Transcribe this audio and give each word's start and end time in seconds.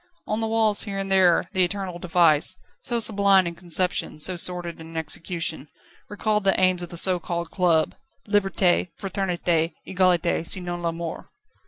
On 0.25 0.39
the 0.41 0.47
walls 0.47 0.81
here 0.81 0.97
and 0.97 1.11
there 1.11 1.47
the 1.51 1.63
eternal 1.63 1.99
device, 1.99 2.55
so 2.81 2.99
sublime 2.99 3.45
in 3.45 3.53
conception, 3.53 4.17
so 4.17 4.35
sordid 4.35 4.81
in 4.81 4.97
execution, 4.97 5.69
recalled 6.09 6.43
the 6.43 6.59
aims 6.59 6.81
of 6.81 6.89
the 6.89 6.97
so 6.97 7.19
called 7.19 7.51
club: 7.51 7.93
"Liberté, 8.27 8.89
Fraternité, 8.99 9.73
Egalité, 9.87 10.43
sinon 10.43 10.81
la 10.81 10.91
Mort." 10.91 11.27